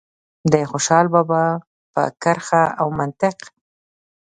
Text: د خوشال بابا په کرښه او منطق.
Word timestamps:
د 0.51 0.53
خوشال 0.69 1.05
بابا 1.13 1.43
په 1.93 2.01
کرښه 2.21 2.63
او 2.81 2.87
منطق. 2.99 3.37